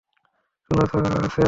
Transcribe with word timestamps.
শোনো, 0.71 0.83
স্যাম! 0.89 1.03